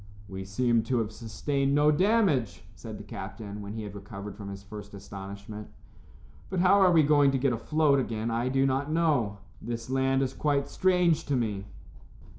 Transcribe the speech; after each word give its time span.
"We 0.27 0.45
seem 0.45 0.81
to 0.85 0.97
have 0.97 1.11
sustained 1.11 1.75
no 1.75 1.91
damage," 1.91 2.63
said 2.73 2.97
the 2.97 3.03
captain, 3.03 3.61
when 3.61 3.73
he 3.73 3.83
had 3.83 3.93
recovered 3.93 4.35
from 4.35 4.49
his 4.49 4.63
first 4.63 4.95
astonishment, 4.95 5.67
"but 6.49 6.59
how 6.59 6.89
we 6.91 7.03
are 7.03 7.07
going 7.07 7.29
to 7.29 7.37
get 7.37 7.53
afloat 7.53 7.99
again 7.99 8.31
I 8.31 8.49
do 8.49 8.65
not 8.65 8.91
know. 8.91 9.37
This 9.61 9.91
land 9.91 10.23
is 10.23 10.33
quite 10.33 10.67
strange 10.69 11.25
to 11.27 11.35
me." 11.35 11.65